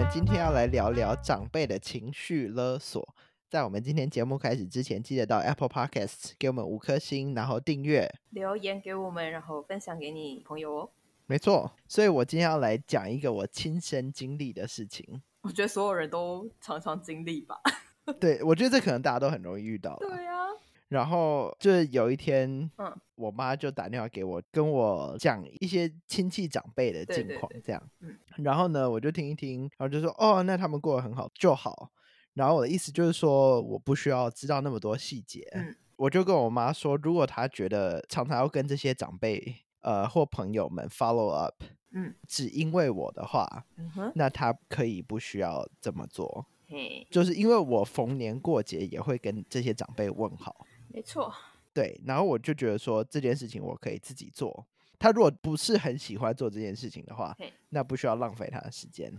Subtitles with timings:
[0.00, 3.06] 们今天要来聊聊长辈的情绪勒索。
[3.50, 8.10] 在我们今天节目开始之前，记得到 Apple Podcasts 给我们五颗星，然后订阅。
[8.30, 10.90] 留言给我们，然后分享给你朋友哦。
[11.26, 15.20] 没错，所以我今天要来讲一个我亲身经历的事情。
[15.42, 17.60] 我觉得所有人都常常经历吧。
[18.18, 19.98] 对，我觉得这可能大家都很容易遇到。
[19.98, 20.46] 对啊，
[20.90, 27.82] 然后就是有一天，嗯，我妈就打电话给我，跟我讲一些亲戚长辈的近况这样。
[28.00, 31.90] 嗯然后呢，我就听一听，然后就说，哦，那他们过得很好就好。
[32.34, 35.48] 然后我的意思就是说，我不需要知道那么多细节。
[35.54, 41.62] 嗯我就跟我妈说，如果她觉得常常要跟这些长辈呃或朋友们 follow up，
[41.92, 46.46] 嗯只因为我的话，嗯哼，那她可以不需要这么做。
[46.66, 51.32] 嘿，就是因为我逢年过节也会跟这些长辈问好，没错，
[51.72, 54.66] 对，然后我就觉得说这件事情我可以自己做。
[54.98, 57.34] 他如果不是很喜欢做这件事情的话，
[57.70, 59.10] 那不需要浪费他的时间。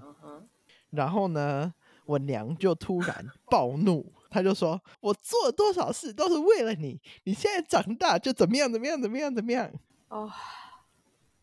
[0.92, 1.74] 然后呢，
[2.06, 9.72] 我娘就突然暴怒，她就说：“我做了多少事都是为了你，你现在长大就怎么样怎么样怎么样怎么样。
[10.10, 10.30] 哦，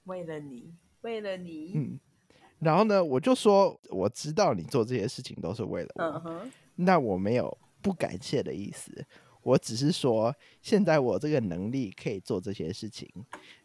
[0.04, 1.98] 为了你，为了你，嗯，
[2.58, 9.04] 然后呢，我就说我知道你做这些事情都是为了我，那我没有不感谢的意思，
[9.48, 13.08] 我只是说现在我这个能力可以做这些事情，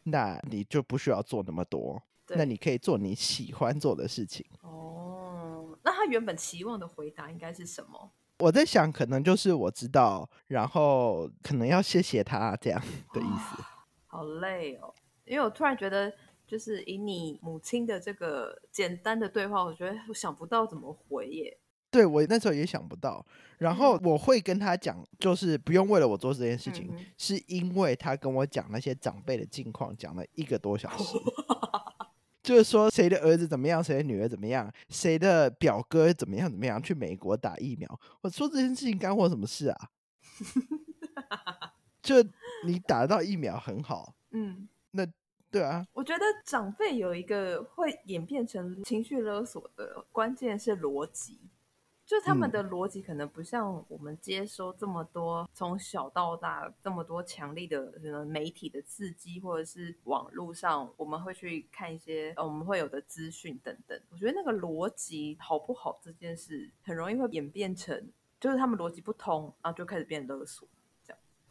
[0.03, 4.45] 那你就不需要做那么多，那你可以做你喜欢做的事情。
[4.61, 8.11] 哦，那他原本期望的回答应该是什么？
[8.39, 12.81] 我在想，可能就是我知道，然后可能要谢谢他这样
[13.13, 13.61] 的意思。
[14.07, 14.93] 好累哦，
[15.25, 16.13] 因为我突然觉得，
[16.47, 21.57] 就是以你母亲的这个简单的对话，我觉得我想不到怎么回耶。
[21.93, 23.23] 对我那时候也想不到，
[23.59, 31.15] 然后我会跟他讲，就是不用为了我做这件事情，嗯是因为他跟我讲那些长辈的近况，讲了一个多小时。
[32.41, 37.99] 就是说谁的儿子怎么样，谁的女儿怎么样，谁的表哥怎么样怎么样，去美国打疫苗。
[38.21, 39.89] 我说这件事情干我什么事啊？
[42.01, 42.15] 就
[42.65, 45.07] 你打到疫苗很好，嗯，那
[45.49, 51.39] 对啊，我觉得长辈有一个会演变成情绪勒索的关键是逻辑，
[52.13, 63.99] 就是他们嗯的逻辑可能不像我们接收这么多从小到大这么多强力的什么媒体的刺激，或者是网络上我们会去看一些呃我们会有的资讯等等。
[64.11, 68.07] 我觉得那个逻辑好不好这件事，很容易会演变成
[68.39, 70.67] 就是他们逻辑不通，然后就开始变勒索。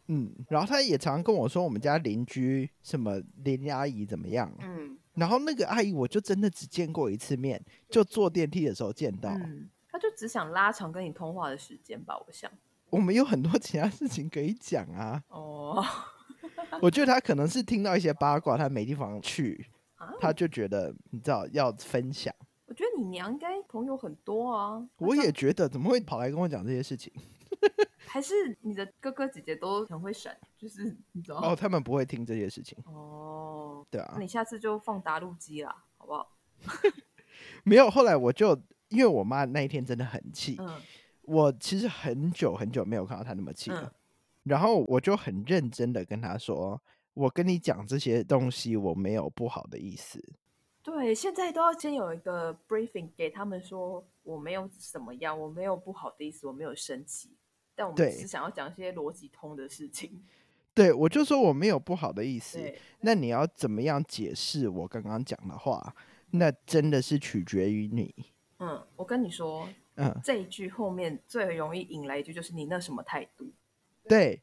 [0.07, 9.29] 嗯，然后他也常常跟我说我们家邻居什么邻阿姨怎么样，嗯然后那个阿姨我就真的只见过一次面，就坐电梯的时候见到。
[9.29, 12.51] 嗯，他就只想拉长跟你通话的时间吧，我想。
[12.89, 15.23] 我们有很多其他事情可以讲啊。
[15.29, 15.81] 哦，
[16.81, 19.65] 我觉得他可能是听到一些八卦，他没地方去，
[19.95, 22.35] 啊他就觉得你知道要分享。
[22.65, 24.85] 我觉得你娘应该朋友很多啊。
[24.97, 27.13] 我也觉得怎么会跑来跟我讲这些事情？
[28.05, 36.35] 还是你的哥哥姐姐都很会闪，就是你知道哦，他们不会听这些事情，哦，对啊那，你下次就放打录机啦，好不好？
[37.63, 37.89] 没有。
[37.89, 38.59] 后来我就
[38.93, 40.81] 因为我妈那一天真的很气，嗯
[41.23, 43.81] 我其实很久很久没有看到她那么气了。
[43.83, 43.91] 嗯
[44.43, 46.81] 然后我就很认真的跟她说
[47.15, 50.21] ：“我跟你讲这些东西，我没有不好的意思。
[50.83, 57.37] 对，现在都要先有一个 briefing 给他们说，我没有怎么样，我没有不好的意思，我没有生气，
[57.73, 60.21] 但我们只是想要讲一些逻辑通的事情。
[60.75, 62.59] 对我就说我没有不好的意思。
[62.99, 65.95] 那你要怎么样解释我刚刚讲的话？
[66.31, 68.13] 那真的是取决于你。
[68.63, 73.51] 嗯，我跟你说，嗯，这一句后面最容易引来一句就是你那什么态度。
[74.07, 74.41] 对。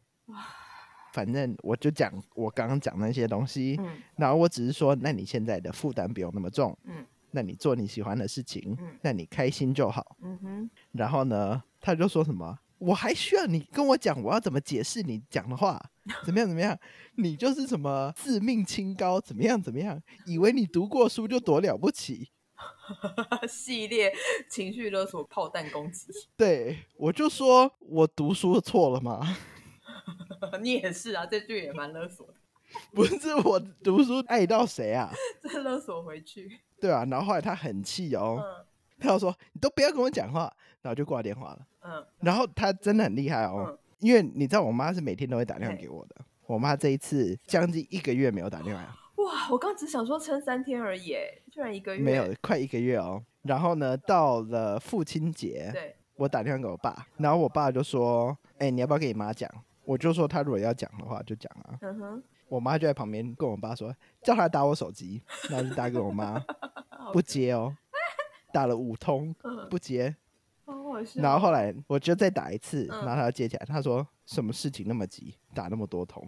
[1.13, 10.17] 反正我就讲我刚刚讲那些东西，嗯然后我只是说，那你现在的负担不用那么重，嗯那你做你喜欢的事情，嗯那你开心就好。
[10.23, 15.81] 嗯哼，然后呢，他就说什么，我还需要你跟我讲我要怎么解释你讲的话，
[16.25, 16.79] 怎么样怎么样？
[17.17, 20.01] 你就是什么自命清高，怎么样怎么样？
[20.27, 22.31] 以为你读过书就多了不起？
[23.49, 24.13] 系列
[24.49, 29.21] 情绪勒索炮弹攻击，对我就说我读书错了吗？
[30.61, 32.35] 你也是啊，这句也蛮勒索的，
[32.95, 35.11] 不是我读书爱到谁啊？
[35.43, 36.61] 再勒索回去。
[36.81, 38.65] 对啊，然后后来他很气哦，嗯
[38.99, 40.53] 他就说你都不要跟我讲话，
[40.83, 41.67] 然后就挂电话了。
[41.83, 46.17] 嗯然后他真的很厉害哦，嗯因为你知道我妈是每天都会打电话给我的，
[46.47, 48.97] 我妈这一次将近一个月没有打电话，
[49.31, 51.15] 哇，我刚只想说撑三天而已，
[51.53, 53.23] 居然一个月没有快一个月哦。
[53.43, 59.49] 然后呢，到了父亲节，对，我打电话给我爸，然后我爸就说：“哎、你要不要跟你妈讲？”
[59.85, 61.79] 我就说他如果要讲的话就讲啊。
[61.81, 66.39] 嗯哼，我妈就在旁边跟我爸说，叫他打我手机，然后就打给我妈，
[67.13, 67.75] 不接哦。
[68.53, 70.15] 打了五通嗯，不接。
[71.15, 76.23] 然后后来我就再打一次，嗯然后他接起来，他说什么事情那么急，打那么多通？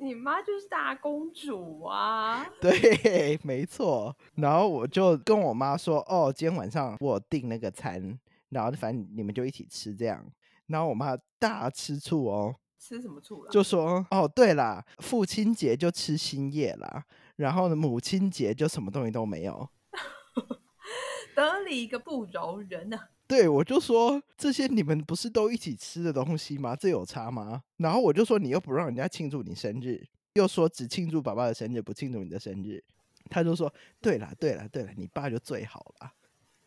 [0.00, 2.48] 你妈就是大公主啊！
[2.60, 4.16] 对， 没错。
[4.36, 8.18] 然后我就跟我妈说，哦，今天晚上我有订那个餐，
[8.50, 10.24] 然后反正你们就一起吃这样。
[10.66, 13.50] 然后我妈大吃醋哦，吃什么醋了？
[13.50, 17.04] 就说，哦，对啦，父亲节就吃新叶啦，
[17.36, 19.68] 然后呢，母亲节就什么东西都没有。
[21.34, 23.08] 得理一个不饶人啊！
[23.28, 26.74] 对，我就说这些你们不是都一起吃的东西吗？
[26.74, 27.62] 这有差吗？
[27.76, 30.02] 然后我就说你又不让人家庆祝你生日，
[30.32, 32.82] 又说只庆祝爸爸的生日，不庆祝你的生日。
[33.28, 33.70] 他就说
[34.00, 36.10] 对啦，对啦，对啦，你爸就最好啦。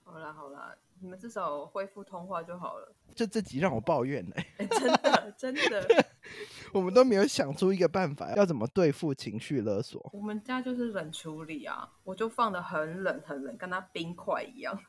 [0.03, 2.93] 好啦好啦，你们至少恢复通话就好了。
[3.15, 6.05] 就这集让我抱怨了、哎、真的真的，
[6.71, 10.11] 我们都没有想出一个办法，要怎么对付情绪勒索。
[10.13, 14.79] 我们家就是冷处理啊，我就放的很冷很冷，跟他冰块一样。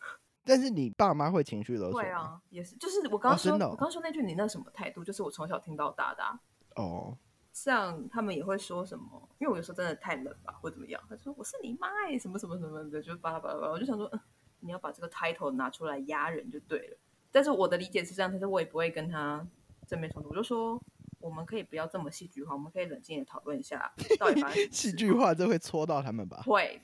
[0.45, 2.03] 但是你爸妈会情绪勒索吗？
[2.03, 6.41] 会啊，也是，就是我刚刚说，我刚刚说那句你那什么态度，就是我从小听到大的、啊。
[6.77, 7.17] 哦，
[7.53, 14.21] 像他们也会说什么，因为我有时候真的太冷吧，或怎么样，他说我是你妈哎、什么什么什么的，就巴拉巴拉巴拉，我就想说，嗯，
[14.61, 16.97] 你要把这个 title 拿出来压人就对了。
[17.31, 19.47] 但是我的理解是这样，但是我也不会跟他
[19.87, 20.81] 正面冲突，我就说
[21.21, 26.43] 我们可以不要这么戏剧化，我们可以冷静的讨论一下到底发生什么事戏剧化这会戳到他们吧？
[26.45, 26.81] 会，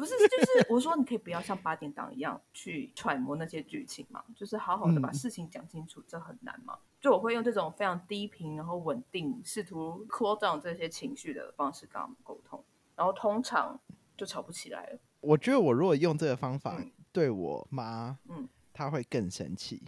[0.00, 6.78] 不是，就是 我说你可以不要像八点档一样去揣摩那些剧情嘛，就是好好的把嗯事情讲清楚，这很难嘛。
[7.00, 12.62] 就我会用这种非常低频，然后稳定，试图 cool down 这些情绪的方式跟他们沟通，
[12.96, 13.78] 然后通常
[14.16, 14.98] 就吵不起来了。
[15.20, 19.82] 我觉得我如果用这个方法嗯对我妈，嗯她会更生气。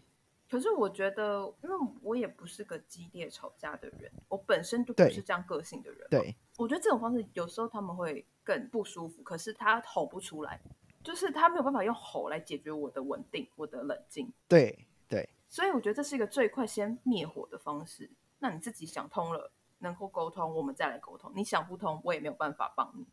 [0.53, 10.61] 可是我觉得，因为我也不是个激烈吵架的人，我本身就不是这样个性的人。，对，我觉得这种方式有时候他们会更不舒服，可是他吼不出来，
[11.03, 14.31] 就是他没有办法用吼来解决我的稳定、我的冷静。
[14.47, 18.11] 对，对，所以我觉得这是一个最快先灭火的方式。
[18.39, 21.33] 那你自己想通了，能够沟通，我们再来沟通。
[21.35, 23.07] 你想不通，我也没有办法帮你，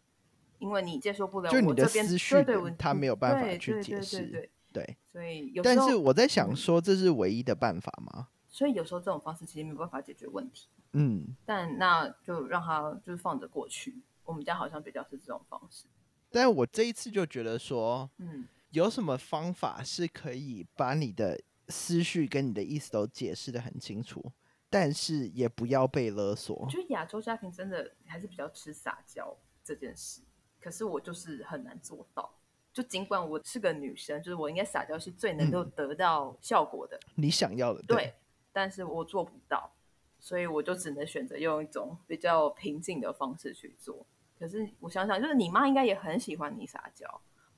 [0.58, 4.52] 因为你接受不了就你的我这边思绪对对他没有办法对去解释对对对。
[5.12, 8.30] 所以有时候，但是我在想嗯说，这是唯一的办法吗？
[8.48, 10.68] 所以有时候这种方式其实没有办法解决问题。
[10.94, 14.02] 嗯，但那就让他就是放着过去。
[14.24, 15.86] 我们家好像比较是这种方式。
[16.32, 24.32] 但我这一次就觉得说，嗯，有什么方法是可以把你的思绪跟你的意思都解释的很清楚，
[24.70, 26.70] 但是也不要被勒索我。
[26.70, 30.22] 觉得亚洲家庭真的还是比较吃撒娇这件事，
[30.60, 32.39] 可是我就是很难做到。
[32.72, 38.14] 就尽管我是个女生，就是我应该撒娇是最能够嗯得到效果的，你想要的，对，
[38.54, 39.72] 但是我做不到，
[40.20, 44.06] 所以我就只能选择用一种比较平静的方式去做。
[44.38, 47.06] 可是我想想，就是你妈应该也很喜欢你撒娇，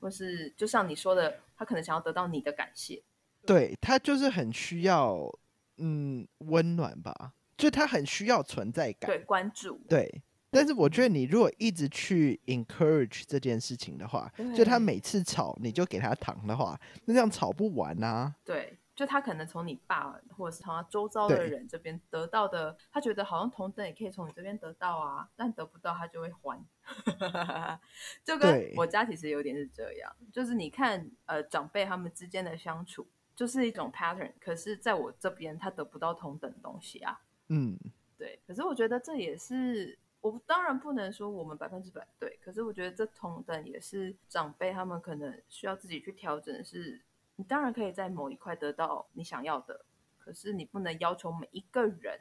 [0.00, 3.02] 或是就像你说的，她可能想要得到你的感谢。
[3.46, 5.30] 对她就是很需要
[5.76, 9.08] 嗯温暖吧，就她很需要存在感。
[9.08, 10.22] 对，关注，对
[10.52, 18.34] 但是我觉得你如果一直去 encourage 这件事情的话，就他每次吵你就给他糖的话，那这样吵不完啊。
[18.44, 26.62] 对，就他可能从你爸或者是从他周遭的人这边得到的，他觉得好像同等也可以从你这边得到啊，但得不到他就会还。
[28.22, 37.20] 就跟我家其实有点是这样，就是你看呃长辈他们之间的相处，就是一种 pattern，可是在我这边他得不到同等东西啊。
[37.48, 37.78] 嗯，
[38.18, 47.02] 对，可是我觉得这也是我当然不能说我们百分之百对，可是我觉得这同等也是长辈他们可能需要自己去调整是。
[47.36, 49.86] 你当然可以在某一块得到你想要的，
[50.18, 52.20] 可是你不能要求每一个人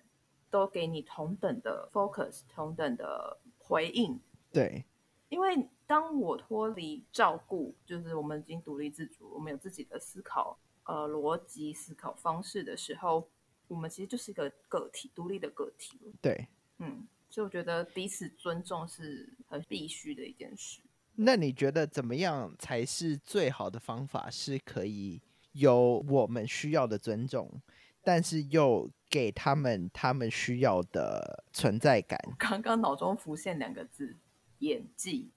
[0.50, 4.17] 都给你同等的 focus、同等的回应，
[4.53, 4.86] 对，
[5.27, 13.29] 因为当我脱离照顾，就是我们已经独立自主，我们有自己的思考呃逻辑思考方式的时候，
[13.67, 16.12] 我们其实就是一个个体，独立的个体了。
[16.22, 16.48] 对。
[16.79, 20.81] 嗯，所以我觉得彼此尊重是很必须的一件事。
[21.15, 24.29] 那你觉得怎么样才是最好的方法？
[24.29, 25.21] 是可以
[25.53, 27.61] 有我们需要的尊重，
[28.03, 34.17] 但是又给他们他们需要的存在感， 刚刚脑中浮现两个字：
[34.59, 35.31] 演技。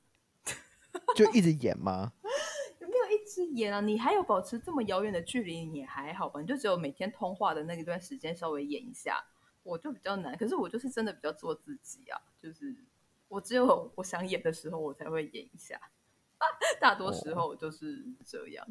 [1.17, 2.13] 就一直演吗？
[2.79, 3.81] 有没有一直演啊？
[3.81, 6.41] 你还有保持这么遥远的距离，你也还好吧？
[6.41, 9.25] 你就只有每天通话的那一段时间稍微演一下，
[9.65, 10.37] 我就比较难。
[10.37, 12.77] 可是我就是真的比较做自己啊，就是
[13.27, 15.81] 我只有我想演的时候，我才会演一下。
[16.79, 18.67] 大多时候我就是这样。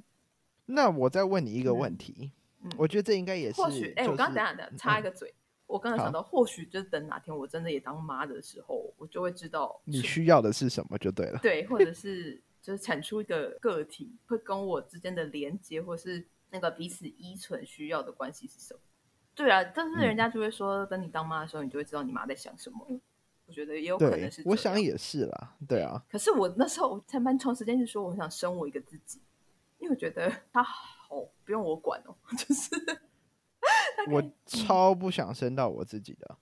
[0.68, 2.32] 那我再问你一个嗯问题，
[2.62, 5.34] 嗯我觉得这应该也是，或许，哎、就我刚刚是等下等下插一个嘴，
[5.66, 11.40] 我刚刚想到，或许就是等哪天我真的也当妈的时候，我就会知道你需要的是什么就对了。
[11.42, 18.80] 对，或者是就是产出一个个体，会跟我之间的连接，或是那个彼此依存需要的关系是什么？
[19.36, 23.00] 对啊，但是人家就会说，等你当妈的时候，你就会知道你妈在想什么。
[23.46, 29.20] 我觉得也有可能是，我想也是啦，对啊，可是我那时候才蛮长时间就说，我很想生我一个自己，
[29.80, 32.74] 因为我觉得他好不用我管哦， 就是
[34.10, 36.38] 我超不想生到我自己的，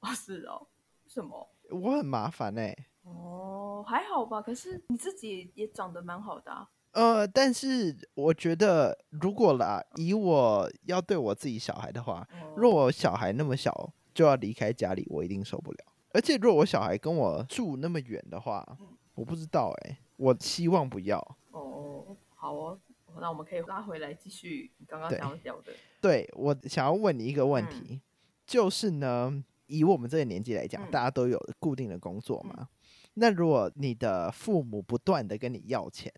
[0.00, 0.66] 哦是哦，
[1.06, 1.48] 什么？
[1.70, 4.42] 我很麻烦哎、哦，还好吧。
[4.42, 6.68] 可是你自己也长得蛮好的啊。
[6.92, 15.78] 呃，但是我觉得，如果啦，以我要对我自己小孩的话，若我小孩那么小就要离开家里，我一定受不了。
[16.12, 18.66] 而且若我小孩跟我住那么远的话，
[19.14, 21.18] 我不知道哎、我希望不要。
[21.50, 22.78] 哦，好哦，
[23.18, 25.72] 那我们可以拉回来继续你刚刚对想要聊的。
[26.00, 28.00] 对我想要问你一个问嗯题，
[28.46, 32.68] 就是呢，以我们这个年纪来讲，嗯大家都有固定的工作嘛。
[33.14, 36.12] 那如果你的父母不断的跟你要钱，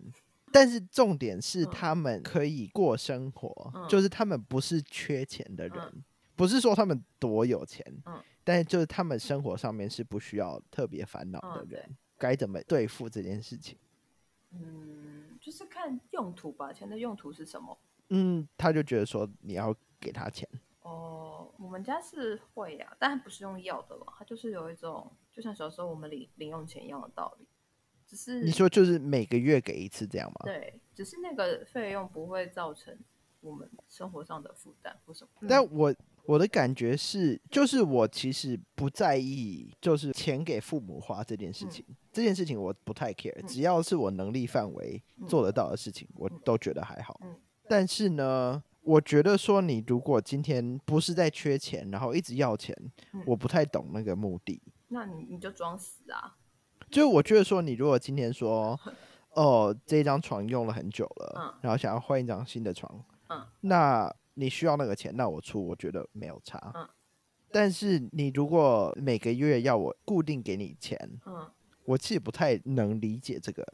[0.55, 6.05] 但是重点是嗯他们可以过生活，嗯就是他们不是缺钱的人，嗯
[6.37, 13.77] 不是说他们多有钱，嗯但是就是他们生活上面是不需要特别烦恼的嗯对人，该怎么对付这件事情？
[14.53, 17.77] 嗯，就是看用途吧，钱的用途是什么？
[18.11, 20.49] 嗯，他就觉得说你要给他钱，
[20.83, 27.47] 哦，我们家是会呀、但不是用要的了，他就是有一种，就像小时候我们领零用钱一样的道理，
[28.15, 30.41] 只是你说就是每个月给一次这样吗？
[30.45, 32.97] 对，只是那个费用不会造成
[33.41, 35.31] 我们生活上的负担或什么。
[35.49, 35.93] 但我
[36.25, 41.85] 我的感觉是，就是我其实不在意，就是钱给父母花这件事嗯情。
[42.13, 47.19] 这件事情我不太 care，、嗯只要是我能力范围嗯做得到的事情，我都觉得还好。
[47.25, 52.77] 嗯但是呢，我觉得说你如果今天不是在缺钱，然后一直要钱，
[53.13, 54.63] 嗯我不太懂那个目的。
[54.89, 56.37] 那你你就装死啊！
[56.95, 58.79] 就是我觉得说，你如果今天说，
[59.35, 66.71] 哦，这张床用了很久了，嗯然后想要换一张新的床，嗯那你需要那个钱，那我出，我觉得没有差。
[66.73, 66.89] 嗯
[67.51, 70.97] 但是你如果每个月要我固定给你钱，
[71.27, 71.51] 嗯，
[71.85, 73.65] 我其实不太能理解这个。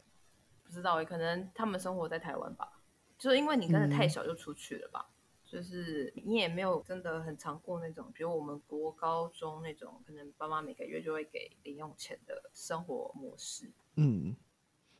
[0.63, 2.79] 不知道欸，可能他们生活在台湾吧，
[3.19, 5.07] 就是因为你真的太嗯小就出去了吧。
[5.51, 13.69] 就是你也没有真的很常过那种，比如我们国高中那种，可能爸妈每个月就会给零用钱的生活模式。
[13.95, 14.33] 嗯，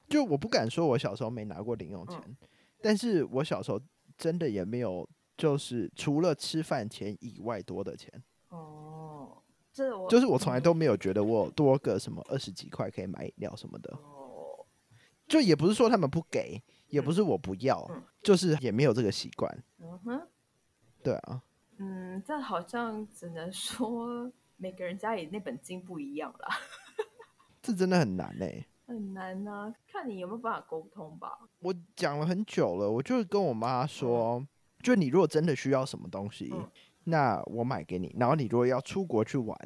[0.10, 2.36] 就我不敢说我小时候没拿过零用钱，嗯
[2.82, 3.80] 但是我小时候
[4.18, 9.42] 真的也没有，就是除了吃饭钱以外多的钱，哦，
[9.72, 13.96] 这我就是我从来嗯都没有觉得我有多个什么二十几块可以买饮料什么的。
[13.96, 14.66] 哦，
[15.28, 19.64] 就也不是说他们不给，也不是我不要，嗯就是也没有这个习惯。
[19.80, 20.28] 嗯哼，
[21.04, 21.42] 对啊，
[21.78, 26.48] 嗯，但好像只能说每个人家里那本经不一样啦，
[27.62, 31.40] 这真的很难哎、很难啊，看你有没有办法沟通吧。
[31.60, 34.46] 我讲了很久了，我就跟我妈说，
[34.82, 36.70] 就你如果真的需要什么东西，嗯
[37.04, 38.16] 那我买给你。
[38.20, 39.58] 然后你如果要出国去玩，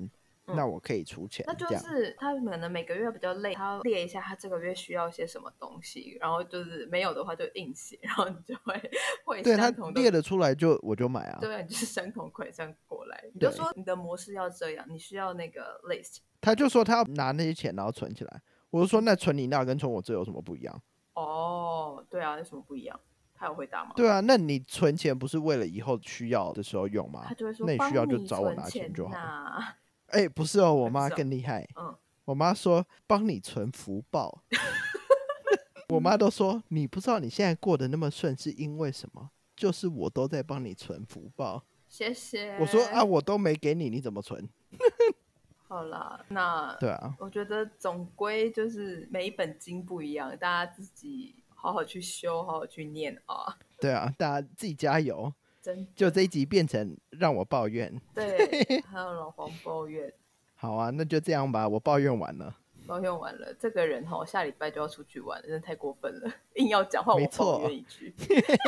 [0.48, 1.44] 嗯那我可以出钱。
[1.48, 8.92] 那就是他可能每个月比较累，他要列一下他这个月需要些什么东西，然后就是没有的话就硬写，然后你就会
[9.26, 11.40] 会对他列得出来就我就买啊。
[11.42, 20.82] 对，你就是相同款项过来，你就说你的模式要这样，你需要那个 list 他就说他要拿那些钱然后存起来，我就说那存你那跟存我这有什么不一样？
[21.16, 23.00] 哦，对啊，有什么不一样？
[23.34, 23.92] 他有回答吗？
[23.96, 27.34] 对啊，那你存钱不是为了以后需要的时候用吗他？
[27.34, 29.74] 就会说，那你需要就找我拿钱钱就好呐
[30.08, 31.68] 哎、不是哦，我妈更厉害。
[31.76, 31.96] 嗯，
[32.26, 34.44] 我妈说帮你存福报。
[35.90, 39.30] 我妈都说你不知道你现在过得那么顺是因为什么？
[39.56, 41.64] 就是我都在帮你存福报。
[41.88, 42.58] 谢谢。
[42.60, 44.50] 我说啊，，我都没给你，你怎么存？
[45.68, 53.58] 好啦，那对啊，我觉得总归就是每一本经不一样，大家自己好好去修，好好去念啊。
[53.80, 55.34] 对啊，大家自己加油。
[55.66, 58.38] 真就这一集变成让我抱怨，对，
[58.86, 60.14] 还有老黄抱怨，
[60.54, 62.56] 好啊，那就这样吧，我抱怨完了。
[62.86, 68.14] 抱怨完了，这个人哈，下礼拜就要出去玩，真的太过分了， 硬要讲话我没错抱怨一句，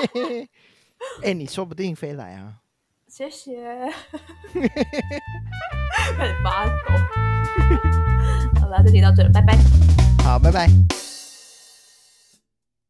[1.21, 2.55] 哎、你说不定飞来啊。
[3.07, 3.63] 谢谢，
[4.51, 6.73] 开始发抖。
[8.59, 9.55] 好了，这集到这了，拜拜。
[10.23, 10.67] 好，拜拜。